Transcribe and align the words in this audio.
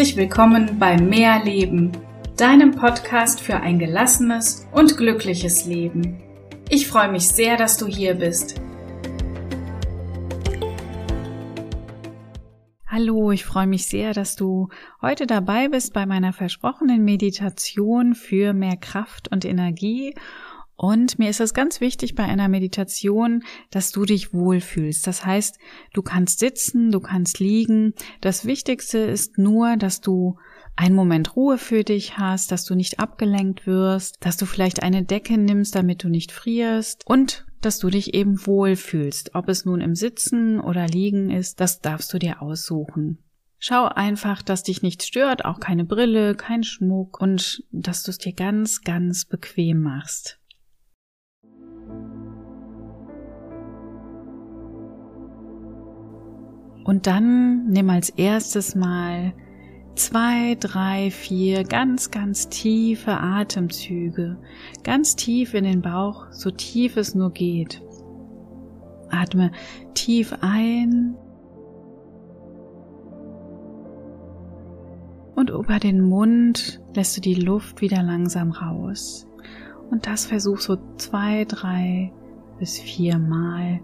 Herzlich 0.00 0.16
willkommen 0.16 0.78
bei 0.78 0.96
Mehr 0.96 1.44
Leben, 1.44 1.92
deinem 2.34 2.70
Podcast 2.70 3.38
für 3.38 3.56
ein 3.56 3.78
gelassenes 3.78 4.66
und 4.72 4.96
glückliches 4.96 5.66
Leben. 5.66 6.22
Ich 6.70 6.86
freue 6.86 7.12
mich 7.12 7.28
sehr, 7.28 7.58
dass 7.58 7.76
du 7.76 7.86
hier 7.86 8.14
bist. 8.14 8.62
Hallo, 12.86 13.30
ich 13.30 13.44
freue 13.44 13.66
mich 13.66 13.88
sehr, 13.88 14.14
dass 14.14 14.36
du 14.36 14.70
heute 15.02 15.26
dabei 15.26 15.68
bist 15.68 15.92
bei 15.92 16.06
meiner 16.06 16.32
versprochenen 16.32 17.04
Meditation 17.04 18.14
für 18.14 18.54
mehr 18.54 18.78
Kraft 18.78 19.30
und 19.30 19.44
Energie 19.44 20.14
und 20.82 21.18
mir 21.18 21.28
ist 21.28 21.40
es 21.40 21.52
ganz 21.52 21.82
wichtig 21.82 22.14
bei 22.14 22.24
einer 22.24 22.48
Meditation, 22.48 23.42
dass 23.70 23.92
du 23.92 24.06
dich 24.06 24.32
wohlfühlst. 24.32 25.06
Das 25.06 25.26
heißt, 25.26 25.58
du 25.92 26.00
kannst 26.00 26.38
sitzen, 26.38 26.90
du 26.90 27.00
kannst 27.00 27.38
liegen. 27.38 27.92
Das 28.22 28.46
Wichtigste 28.46 28.96
ist 28.96 29.36
nur, 29.36 29.76
dass 29.76 30.00
du 30.00 30.38
einen 30.76 30.94
Moment 30.94 31.36
Ruhe 31.36 31.58
für 31.58 31.84
dich 31.84 32.16
hast, 32.16 32.50
dass 32.50 32.64
du 32.64 32.74
nicht 32.74 32.98
abgelenkt 32.98 33.66
wirst, 33.66 34.16
dass 34.20 34.38
du 34.38 34.46
vielleicht 34.46 34.82
eine 34.82 35.04
Decke 35.04 35.36
nimmst, 35.36 35.74
damit 35.74 36.02
du 36.02 36.08
nicht 36.08 36.32
frierst 36.32 37.06
und 37.06 37.44
dass 37.60 37.78
du 37.78 37.90
dich 37.90 38.14
eben 38.14 38.46
wohlfühlst. 38.46 39.34
Ob 39.34 39.50
es 39.50 39.66
nun 39.66 39.82
im 39.82 39.94
Sitzen 39.94 40.60
oder 40.60 40.86
Liegen 40.86 41.28
ist, 41.28 41.60
das 41.60 41.80
darfst 41.80 42.10
du 42.14 42.18
dir 42.18 42.40
aussuchen. 42.40 43.18
Schau 43.58 43.84
einfach, 43.84 44.40
dass 44.40 44.62
dich 44.62 44.80
nichts 44.80 45.06
stört, 45.06 45.44
auch 45.44 45.60
keine 45.60 45.84
Brille, 45.84 46.34
kein 46.34 46.62
Schmuck 46.64 47.20
und 47.20 47.64
dass 47.70 48.02
du 48.02 48.12
es 48.12 48.16
dir 48.16 48.32
ganz, 48.32 48.80
ganz 48.80 49.26
bequem 49.26 49.82
machst. 49.82 50.39
Und 56.90 57.06
dann 57.06 57.68
nimm 57.68 57.88
als 57.88 58.10
erstes 58.10 58.74
mal 58.74 59.32
zwei, 59.94 60.56
drei, 60.58 61.12
vier 61.12 61.62
ganz, 61.62 62.10
ganz 62.10 62.48
tiefe 62.48 63.12
Atemzüge, 63.12 64.38
ganz 64.82 65.14
tief 65.14 65.54
in 65.54 65.62
den 65.62 65.82
Bauch, 65.82 66.26
so 66.32 66.50
tief 66.50 66.96
es 66.96 67.14
nur 67.14 67.30
geht. 67.30 67.80
Atme 69.08 69.52
tief 69.94 70.36
ein 70.40 71.14
und 75.36 75.50
über 75.50 75.78
den 75.78 76.00
Mund 76.00 76.80
lässt 76.96 77.16
du 77.16 77.20
die 77.20 77.34
Luft 77.34 77.82
wieder 77.82 78.02
langsam 78.02 78.50
raus. 78.50 79.28
Und 79.92 80.08
das 80.08 80.26
versuch 80.26 80.58
so 80.58 80.76
zwei, 80.96 81.44
drei 81.44 82.12
bis 82.58 82.80
vier 82.80 83.20
Mal 83.20 83.78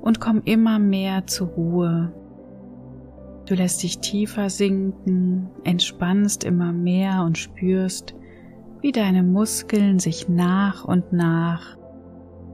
und 0.00 0.18
komm 0.18 0.40
immer 0.46 0.78
mehr 0.78 1.26
zur 1.26 1.48
Ruhe. 1.48 2.14
Du 3.48 3.54
lässt 3.54 3.82
dich 3.82 4.00
tiefer 4.00 4.50
sinken, 4.50 5.48
entspannst 5.64 6.44
immer 6.44 6.70
mehr 6.74 7.22
und 7.24 7.38
spürst, 7.38 8.14
wie 8.82 8.92
deine 8.92 9.22
Muskeln 9.22 9.98
sich 9.98 10.28
nach 10.28 10.84
und 10.84 11.14
nach 11.14 11.78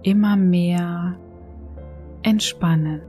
immer 0.05 0.37
mehr 0.37 1.19
entspannen. 2.22 3.00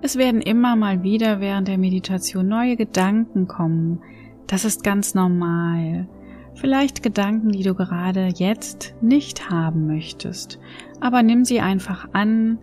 Es 0.00 0.16
werden 0.16 0.40
immer 0.40 0.76
mal 0.76 1.02
wieder 1.02 1.40
während 1.40 1.68
der 1.68 1.76
Meditation 1.76 2.48
neue 2.48 2.76
Gedanken 2.76 3.46
kommen. 3.46 4.00
Das 4.46 4.64
ist 4.64 4.82
ganz 4.82 5.14
normal. 5.14 6.08
Vielleicht 6.54 7.02
Gedanken, 7.02 7.52
die 7.52 7.62
du 7.62 7.74
gerade 7.74 8.28
jetzt 8.34 8.94
nicht 9.00 9.50
haben 9.50 9.86
möchtest, 9.86 10.58
aber 11.00 11.22
nimm 11.22 11.44
sie 11.44 11.60
einfach 11.60 12.08
an. 12.12 12.58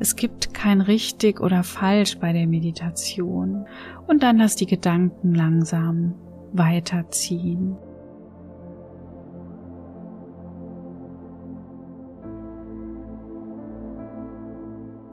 Es 0.00 0.16
gibt 0.16 0.52
kein 0.52 0.80
richtig 0.80 1.40
oder 1.40 1.62
falsch 1.62 2.18
bei 2.18 2.32
der 2.32 2.46
Meditation 2.46 3.66
und 4.06 4.22
dann 4.22 4.38
lass 4.38 4.56
die 4.56 4.66
Gedanken 4.66 5.34
langsam 5.34 6.14
weiterziehen. 6.52 7.76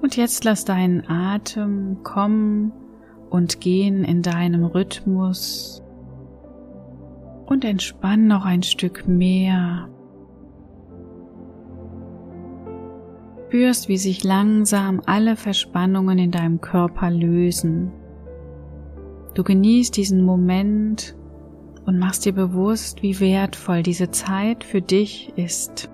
Und 0.02 0.18
jetzt 0.18 0.44
lass 0.44 0.66
deinen 0.66 1.08
Atem 1.08 2.04
kommen 2.04 2.74
und 3.30 3.62
gehen 3.62 4.04
in 4.04 4.22
deinem 4.24 4.66
Rhythmus 4.66 5.81
und 7.52 7.66
entspann 7.66 8.28
noch 8.28 8.46
ein 8.46 8.64
Stück 8.64 9.10
mehr. 9.10 9.90
Spürst, 13.48 13.90
wie 13.90 13.98
sich 13.98 14.24
langsam 14.24 15.02
alle 15.06 15.36
Verspannungen 15.36 16.18
in 16.18 16.32
deinem 16.32 16.62
Körper 16.62 17.12
lösen. 17.12 17.92
Du 19.34 19.44
genießt 19.44 19.98
diesen 19.98 20.22
Moment 20.22 21.18
und 21.86 22.00
machst 22.00 22.26
dir 22.26 22.32
bewusst, 22.32 23.04
wie 23.04 23.20
wertvoll 23.20 23.84
diese 23.84 24.12
Zeit 24.12 24.64
für 24.64 24.82
dich 24.82 25.34
ist. 25.36 25.92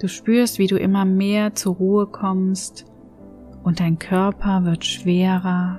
Du 0.00 0.08
spürst, 0.08 0.58
wie 0.58 0.66
du 0.66 0.76
immer 0.76 1.04
mehr 1.04 1.54
zur 1.54 1.76
Ruhe 1.76 2.08
kommst 2.08 2.86
und 3.62 3.78
dein 3.78 4.00
Körper 4.00 4.64
wird 4.64 4.84
schwerer 4.84 5.78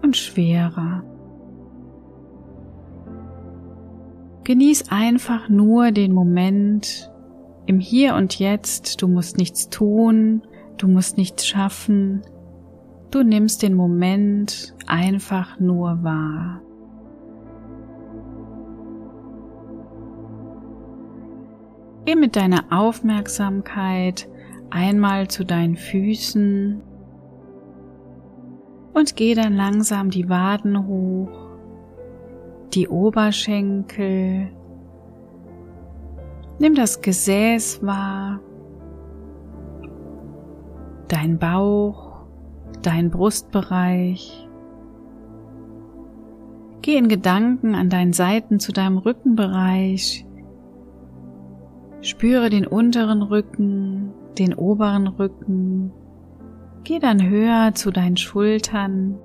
und 0.00 0.16
schwerer. 0.16 1.02
Genieß 4.48 4.90
einfach 4.90 5.50
nur 5.50 5.90
den 5.90 6.14
Moment 6.14 7.12
im 7.66 7.80
Hier 7.80 8.14
und 8.14 8.38
Jetzt. 8.38 9.02
Du 9.02 9.06
musst 9.06 9.36
nichts 9.36 9.68
tun, 9.68 10.40
du 10.78 10.88
musst 10.88 11.18
nichts 11.18 11.46
schaffen. 11.46 12.22
Du 13.10 13.22
nimmst 13.22 13.62
den 13.62 13.74
Moment 13.74 14.74
einfach 14.86 15.60
nur 15.60 16.02
wahr. 16.02 16.62
Geh 22.06 22.14
mit 22.14 22.34
deiner 22.34 22.64
Aufmerksamkeit 22.70 24.30
einmal 24.70 25.28
zu 25.28 25.44
deinen 25.44 25.76
Füßen 25.76 26.80
und 28.94 29.14
geh 29.14 29.34
dann 29.34 29.52
langsam 29.52 30.08
die 30.08 30.30
Waden 30.30 30.86
hoch 30.86 31.47
die 32.74 32.88
Oberschenkel. 32.88 34.48
Nimm 36.58 36.74
das 36.74 37.00
Gesäß 37.00 37.84
wahr, 37.84 38.40
dein 41.06 41.38
Bauch, 41.38 42.24
dein 42.82 43.10
Brustbereich. 43.10 44.48
Geh 46.82 46.96
in 46.96 47.08
Gedanken 47.08 47.74
an 47.74 47.90
deinen 47.90 48.12
Seiten 48.12 48.60
zu 48.60 48.72
deinem 48.72 48.98
Rückenbereich. 48.98 50.26
Spüre 52.00 52.48
den 52.48 52.66
unteren 52.66 53.22
Rücken, 53.22 54.12
den 54.38 54.54
oberen 54.54 55.08
Rücken. 55.08 55.92
Geh 56.84 56.98
dann 56.98 57.28
höher 57.28 57.74
zu 57.74 57.90
deinen 57.90 58.16
Schultern. 58.16 59.18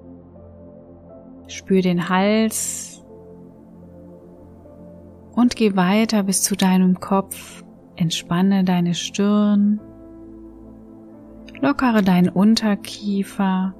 Spür 1.47 1.81
den 1.81 2.09
Hals, 2.09 2.82
und 5.33 5.55
geh 5.55 5.75
weiter 5.75 6.23
bis 6.23 6.41
zu 6.41 6.55
deinem 6.55 6.99
Kopf. 6.99 7.63
Entspanne 7.95 8.63
deine 8.63 8.95
Stirn, 8.95 9.79
lockere 11.61 12.01
deinen 12.01 12.29
Unterkiefer 12.29 13.75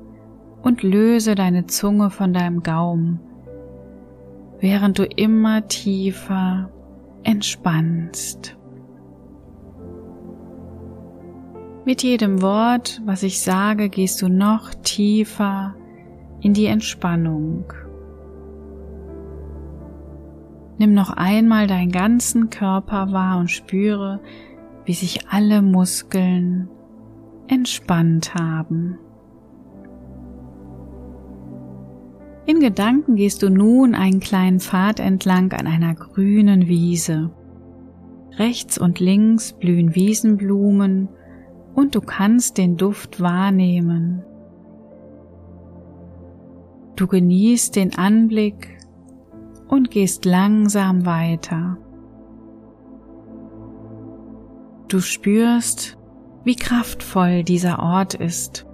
und 0.62 0.84
löse 0.84 1.36
deine 1.36 1.66
Zunge 1.66 2.10
von 2.10 2.34
deinem 2.34 2.64
Gaumen, 2.64 3.20
während 4.60 5.00
du 5.00 5.04
immer 5.04 5.68
tiefer 5.68 6.70
entspannst. 7.24 8.56
Mit 11.86 12.02
jedem 12.02 12.42
Wort, 12.42 13.02
was 13.06 13.24
ich 13.24 13.42
sage, 13.42 13.90
gehst 13.90 14.22
du 14.22 14.30
noch 14.30 14.74
tiefer 14.74 15.76
in 16.40 16.54
die 16.54 16.68
Entspannung. 16.68 17.66
Nimm 20.78 20.94
noch 20.94 21.12
einmal 21.12 21.68
deinen 21.68 21.92
ganzen 21.92 22.50
Körper 22.50 23.12
wahr 23.12 23.40
und 23.40 23.50
spüre, 23.50 24.20
wie 24.86 24.94
sich 24.94 25.28
alle 25.30 25.62
Muskeln 25.62 26.68
entspannt 27.48 28.36
haben. 28.36 28.98
In 32.46 32.60
Gedanken 32.60 33.16
gehst 33.16 33.42
du 33.42 33.50
nun 33.50 33.96
einen 33.96 34.20
kleinen 34.20 34.60
Pfad 34.60 35.00
entlang 35.00 35.54
an 35.54 35.66
einer 35.66 35.96
grünen 35.96 36.68
Wiese. 36.68 37.32
Rechts 38.38 38.78
und 38.78 39.00
links 39.00 39.54
blühen 39.54 39.96
Wiesenblumen 39.96 41.08
und 41.74 41.96
du 41.96 42.02
kannst 42.02 42.58
den 42.58 42.76
Duft 42.76 43.22
wahrnehmen. 43.22 44.24
Du 46.96 47.08
genießt 47.08 47.76
den 47.76 47.96
Anblick 47.96 48.78
und 49.74 49.90
gehst 49.90 50.24
langsam 50.26 51.08
weiter. 51.08 51.78
Du 54.88 55.00
spürst, 55.00 55.98
wie 56.44 56.56
kraftvoll 56.56 57.44
dieser 57.44 57.80
Ort 57.80 58.14
ist. 58.14 58.68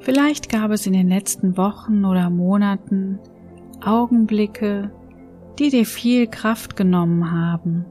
Vielleicht 0.00 0.50
gab 0.50 0.70
es 0.70 0.86
in 0.86 0.92
den 0.92 1.08
letzten 1.08 1.56
Wochen 1.56 2.04
oder 2.04 2.28
Monaten 2.28 3.18
Augenblicke, 3.82 4.92
die 5.58 5.70
dir 5.70 5.86
viel 5.86 6.26
Kraft 6.26 6.76
genommen 6.76 7.32
haben. 7.32 7.86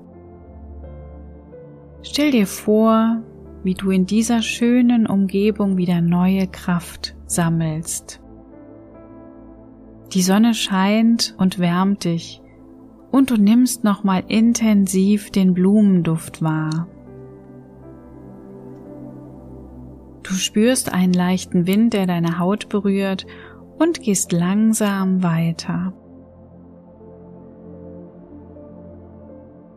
Stell 2.04 2.30
dir 2.30 2.46
vor, 2.46 3.24
wie 3.64 3.74
du 3.74 3.90
in 3.90 4.06
dieser 4.06 4.44
schönen 4.44 5.08
Umgebung 5.08 5.76
wieder 5.78 6.02
neue 6.02 6.46
Kraft 6.46 7.16
sammelst. 7.26 8.22
Die 10.14 10.22
Sonne 10.22 10.54
scheint 10.54 11.36
und 11.38 11.60
wärmt 11.60 12.06
dich 12.06 12.42
und 13.12 13.30
du 13.30 13.36
nimmst 13.36 13.84
nochmal 13.84 14.24
intensiv 14.28 15.32
den 15.32 15.54
Blumenduft 15.54 16.42
wahr. 16.42 16.88
Du 20.24 20.34
spürst 20.34 20.94
einen 20.94 21.14
leichten 21.14 21.68
Wind, 21.68 21.94
der 21.94 22.06
deine 22.06 22.40
Haut 22.40 22.70
berührt 22.70 23.26
und 23.80 24.02
gehst 24.02 24.32
langsam 24.32 25.24
weiter. 25.24 25.94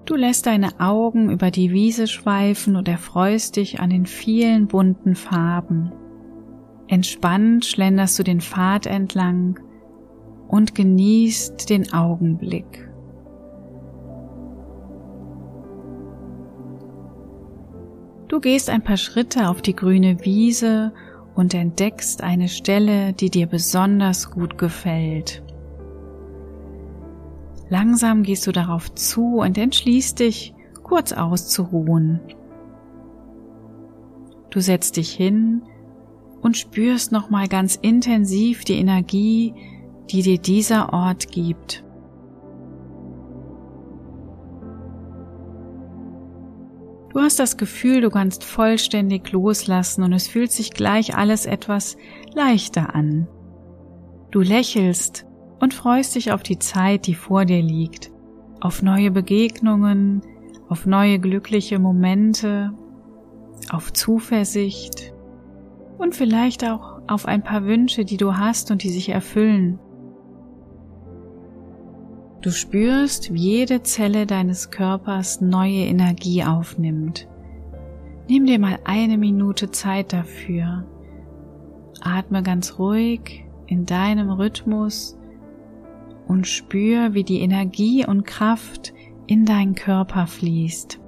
Du 0.07 0.17
lässt 0.17 0.47
deine 0.47 0.81
Augen 0.81 1.31
über 1.31 1.53
die 1.53 1.71
Wiese 1.71 2.09
schweifen 2.09 2.75
und 2.75 2.89
erfreust 2.89 3.57
dich 3.57 3.79
an 3.79 3.91
den 3.91 4.07
vielen 4.07 4.67
bunten 4.67 5.15
Farben. 5.15 5.93
Entspannt 6.89 7.65
schlenderst 7.65 8.19
du 8.19 8.25
den 8.25 8.41
Pfad 8.41 8.87
entlang 8.87 9.61
und 10.51 10.75
genießt 10.75 11.71
den 11.71 11.93
Augenblick. 11.93 12.89
Du 18.27 18.41
gehst 18.41 18.69
ein 18.69 18.83
paar 18.83 18.97
Schritte 18.97 19.49
auf 19.49 19.63
die 19.63 19.75
grüne 19.75 20.25
Wiese 20.25 20.93
und 21.35 21.55
entdeckst 21.55 22.23
eine 22.23 22.49
Stelle, 22.49 23.13
die 23.13 23.31
dir 23.31 23.47
besonders 23.47 24.31
gut 24.31 24.59
gefällt. 24.59 25.43
Langsam 27.69 28.25
gehst 28.25 28.47
du 28.47 28.53
darauf 28.53 28.93
zu 28.95 29.39
und 29.39 29.57
entschließt 29.57 30.19
dich, 30.19 30.55
kurz 30.83 31.13
auszuruhen. 31.13 32.21
Du 34.51 34.59
setzt 34.61 34.97
dich 34.97 35.13
hin 35.13 35.63
und 36.41 36.57
spürst 36.57 37.13
nochmal 37.13 37.47
ganz 37.47 37.77
intensiv 37.77 38.65
die 38.65 38.79
Energie, 38.79 39.55
die 40.09 40.23
dir 40.23 40.39
dieser 40.39 40.93
Ort 40.93 41.31
gibt. 41.31 41.85
Du 47.13 47.21
hast 47.21 47.41
das 47.41 47.57
Gefühl, 47.57 48.01
du 48.01 48.11
kannst 48.11 48.45
vollständig 48.45 49.33
loslassen 49.33 50.05
und 50.05 50.13
es 50.13 50.29
fühlt 50.29 50.53
sich 50.53 50.71
gleich 50.71 51.17
alles 51.17 51.45
etwas 51.45 51.97
leichter 52.35 52.95
an. 52.95 53.27
Du 54.31 54.41
lächelst 54.41 55.27
und 55.59 55.75
freust 55.75 56.15
dich 56.15 56.31
auf 56.31 56.45
die 56.45 56.61
Zeit, 56.61 57.09
die 57.09 57.15
vor 57.15 57.45
dir 57.45 57.63
liegt, 57.63 58.13
auf 58.61 58.83
neue 58.83 59.11
Begegnungen, 59.11 60.23
auf 60.69 60.87
neue 60.87 61.19
glückliche 61.19 61.81
Momente, 61.81 62.73
auf 63.71 63.93
Zuversicht 63.93 65.13
und 65.99 66.15
vielleicht 66.15 66.65
auch 66.65 67.03
auf 67.09 67.27
ein 67.27 67.43
paar 67.43 67.65
Wünsche, 67.65 68.05
die 68.05 68.17
du 68.17 68.37
hast 68.37 68.71
und 68.71 68.85
die 68.85 68.89
sich 68.89 69.09
erfüllen. 69.09 69.81
Du 72.43 72.51
spürst, 72.51 73.35
wie 73.35 73.39
jede 73.39 73.83
Zelle 73.83 74.27
deines 74.27 74.71
Körpers 74.71 75.43
neue 75.43 75.85
Energie 75.85 76.43
aufnimmt. 76.43 77.29
Nimm 78.29 78.47
dir 78.47 78.59
mal 78.59 78.79
eine 78.85 79.19
Minute 79.19 79.71
Zeit 79.71 80.15
dafür. 80.15 80.87
Atme 82.01 82.43
ganz 82.43 82.79
ruhig 82.79 83.45
in 83.67 83.85
deinem 83.85 84.31
Rhythmus 84.31 85.19
und 86.29 86.47
spür, 86.47 87.13
wie 87.13 87.25
die 87.25 87.41
Energie 87.41 88.07
und 88.07 88.25
Kraft 88.25 88.95
in 89.27 89.45
deinen 89.45 89.75
Körper 89.75 90.27
fließt. 90.27 90.99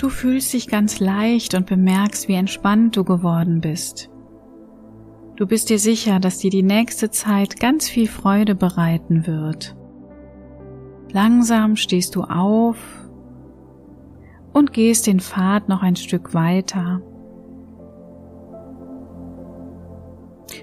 Du 0.00 0.08
fühlst 0.08 0.54
dich 0.54 0.66
ganz 0.66 0.98
leicht 0.98 1.52
und 1.52 1.66
bemerkst, 1.66 2.26
wie 2.26 2.32
entspannt 2.32 2.96
du 2.96 3.04
geworden 3.04 3.60
bist. 3.60 4.08
Du 5.36 5.46
bist 5.46 5.68
dir 5.68 5.78
sicher, 5.78 6.20
dass 6.20 6.38
dir 6.38 6.48
die 6.48 6.62
nächste 6.62 7.10
Zeit 7.10 7.60
ganz 7.60 7.86
viel 7.86 8.08
Freude 8.08 8.54
bereiten 8.54 9.26
wird. 9.26 9.76
Langsam 11.12 11.76
stehst 11.76 12.16
du 12.16 12.22
auf 12.22 12.78
und 14.54 14.72
gehst 14.72 15.06
den 15.06 15.20
Pfad 15.20 15.68
noch 15.68 15.82
ein 15.82 15.96
Stück 15.96 16.32
weiter. 16.32 17.02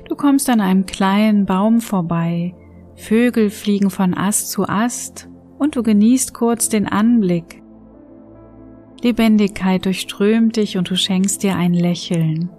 Du 0.10 0.16
kommst 0.16 0.50
an 0.50 0.62
einem 0.62 0.88
kleinen 0.88 1.45
Baum 1.45 1.81
vorbei, 1.81 2.56
Vögel 2.95 3.51
fliegen 3.51 3.92
von 3.92 4.16
Ast 4.16 4.50
zu 4.50 4.68
Ast 4.68 5.30
und 5.60 5.75
du 5.75 5.83
genießt 5.83 6.33
kurz 6.33 6.69
den 6.69 6.88
Anblick, 6.88 7.61
Lebendigkeit 9.01 9.85
durchströmt 9.85 10.56
dich 10.57 10.77
und 10.77 10.89
du 10.89 10.95
schenkst 10.95 11.44
dir 11.44 11.56
ein 11.56 11.73
Lächeln. 11.73 12.49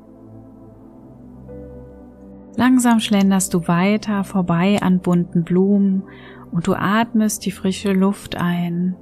Langsam 2.57 3.01
schlenderst 3.01 3.55
du 3.55 3.69
weiter 3.69 4.25
vorbei 4.25 4.79
an 4.83 5.01
bunten 5.01 5.45
Blumen 5.45 6.03
und 6.51 6.67
du 6.67 6.75
atmest 6.75 7.45
die 7.47 7.53
frische 7.53 7.93
Luft 7.93 8.37
ein. 8.37 8.97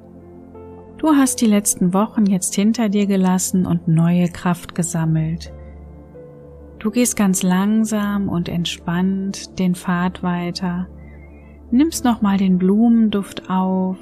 Du 0.99 1.09
hast 1.09 1.40
die 1.40 1.47
letzten 1.47 1.93
Wochen 1.93 2.26
jetzt 2.26 2.55
hinter 2.55 2.88
dir 2.88 3.07
gelassen 3.07 3.66
und 3.66 3.87
neue 3.87 4.28
Kraft 4.28 4.75
gesammelt. 4.75 5.52
Du 6.78 6.90
gehst 6.90 7.16
ganz 7.16 7.43
langsam 7.43 8.28
und 8.28 8.49
entspannt 8.49 9.59
den 9.59 9.75
Pfad 9.75 10.23
weiter, 10.23 10.88
nimmst 11.71 12.05
nochmal 12.05 12.38
den 12.38 12.59
Blumenduft 12.59 13.50
auf 13.50 13.99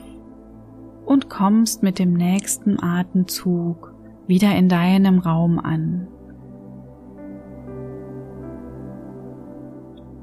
und 1.04 1.28
kommst 1.28 1.82
mit 1.82 1.98
dem 1.98 2.14
nächsten 2.14 2.82
Atemzug 2.82 3.94
wieder 4.26 4.54
in 4.56 4.68
deinem 4.68 5.18
Raum 5.18 5.58
an. 5.58 6.08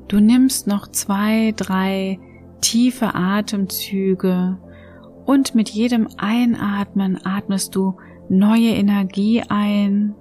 Du 0.08 0.20
nimmst 0.20 0.68
noch 0.68 0.88
zwei, 0.88 1.54
drei 1.56 2.20
tiefe 2.60 3.16
Atemzüge 3.16 4.58
und 5.26 5.56
mit 5.56 5.70
jedem 5.70 6.08
Einatmen 6.18 7.18
atmest 7.24 7.76
du 7.76 7.96
neue 8.28 8.70
Energie 8.70 9.42
ein 9.48 10.16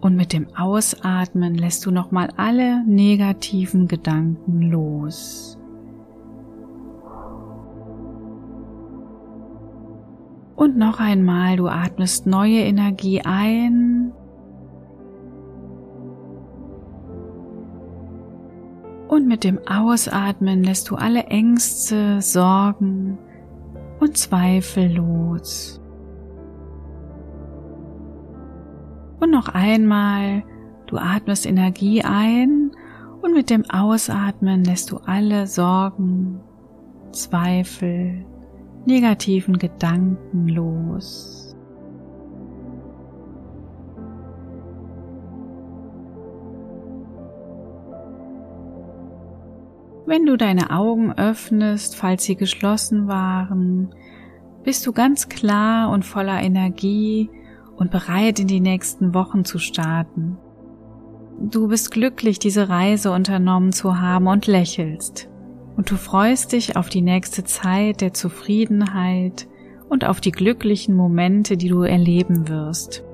und 0.00 0.16
mit 0.16 0.32
dem 0.32 0.54
Ausatmen 0.54 1.54
lässt 1.54 1.86
du 1.86 1.90
nochmal 1.90 2.28
alle 2.36 2.84
negativen 2.86 3.88
Gedanken 3.88 4.62
los. 4.62 5.58
Und 10.72 10.78
noch 10.78 11.00
einmal, 11.00 11.56
du 11.56 11.68
atmest 11.68 12.26
neue 12.26 12.60
Energie 12.60 13.20
ein. 13.20 14.10
Und 19.06 19.28
mit 19.28 19.44
dem 19.44 19.58
Ausatmen 19.68 20.64
lässt 20.64 20.88
du 20.88 20.96
alle 20.96 21.24
Ängste, 21.24 22.22
Sorgen 22.22 23.18
und 24.00 24.16
Zweifel 24.16 24.94
los. 24.94 25.78
Und 29.20 29.30
noch 29.30 29.48
einmal, 29.48 30.42
du 30.86 30.96
atmest 30.96 31.44
Energie 31.44 32.02
ein 32.02 32.70
und 33.20 33.34
mit 33.34 33.50
dem 33.50 33.68
Ausatmen 33.68 34.64
lässt 34.64 34.90
du 34.90 34.96
alle 35.04 35.46
Sorgen, 35.46 36.40
Zweifel 37.10 38.24
negativen 38.86 39.58
Gedanken 39.58 40.48
los. 40.48 41.56
Wenn 50.04 50.26
du 50.26 50.36
deine 50.36 50.70
Augen 50.70 51.12
öffnest, 51.12 51.96
falls 51.96 52.24
sie 52.24 52.36
geschlossen 52.36 53.08
waren, 53.08 53.94
bist 54.62 54.86
du 54.86 54.92
ganz 54.92 55.28
klar 55.28 55.90
und 55.90 56.04
voller 56.04 56.42
Energie 56.42 57.30
und 57.76 57.90
bereit, 57.90 58.38
in 58.38 58.46
die 58.46 58.60
nächsten 58.60 59.14
Wochen 59.14 59.44
zu 59.44 59.58
starten. 59.58 60.36
Du 61.40 61.68
bist 61.68 61.90
glücklich, 61.90 62.38
diese 62.38 62.68
Reise 62.68 63.10
unternommen 63.10 63.72
zu 63.72 64.00
haben 64.00 64.26
und 64.26 64.46
lächelst. 64.46 65.31
Und 65.76 65.90
du 65.90 65.96
freust 65.96 66.52
dich 66.52 66.76
auf 66.76 66.88
die 66.88 67.02
nächste 67.02 67.44
Zeit 67.44 68.00
der 68.00 68.12
Zufriedenheit 68.12 69.46
und 69.88 70.04
auf 70.04 70.20
die 70.20 70.32
glücklichen 70.32 70.94
Momente, 70.94 71.56
die 71.56 71.68
du 71.68 71.82
erleben 71.82 72.48
wirst. 72.48 73.04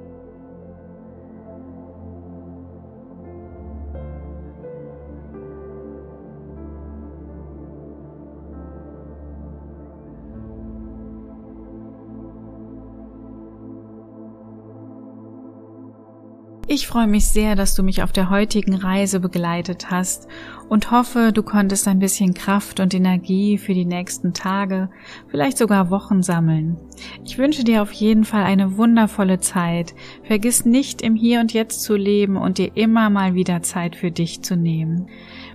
Ich 16.70 16.86
freue 16.86 17.06
mich 17.06 17.26
sehr, 17.28 17.56
dass 17.56 17.74
du 17.74 17.82
mich 17.82 18.02
auf 18.02 18.12
der 18.12 18.28
heutigen 18.28 18.74
Reise 18.74 19.20
begleitet 19.20 19.90
hast 19.90 20.28
und 20.68 20.90
hoffe, 20.90 21.32
du 21.32 21.42
konntest 21.42 21.88
ein 21.88 21.98
bisschen 21.98 22.34
Kraft 22.34 22.78
und 22.78 22.92
Energie 22.92 23.56
für 23.56 23.72
die 23.72 23.86
nächsten 23.86 24.34
Tage, 24.34 24.90
vielleicht 25.28 25.56
sogar 25.56 25.88
Wochen 25.88 26.22
sammeln. 26.22 26.76
Ich 27.24 27.38
wünsche 27.38 27.64
dir 27.64 27.80
auf 27.80 27.90
jeden 27.92 28.24
Fall 28.24 28.44
eine 28.44 28.76
wundervolle 28.76 29.40
Zeit. 29.40 29.94
Vergiss 30.24 30.66
nicht, 30.66 31.00
im 31.00 31.14
Hier 31.14 31.40
und 31.40 31.54
Jetzt 31.54 31.80
zu 31.80 31.96
leben 31.96 32.36
und 32.36 32.58
dir 32.58 32.76
immer 32.76 33.08
mal 33.08 33.34
wieder 33.34 33.62
Zeit 33.62 33.96
für 33.96 34.10
dich 34.10 34.42
zu 34.42 34.54
nehmen. 34.54 35.08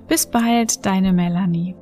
Bis 0.07 0.25
bald, 0.25 0.83
deine 0.83 1.13
Melanie. 1.13 1.75